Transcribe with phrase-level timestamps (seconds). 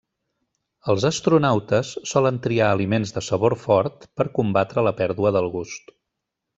[0.93, 5.99] Els astronautes solen triar aliments de sabor fort per combatre la pèrdua del gust.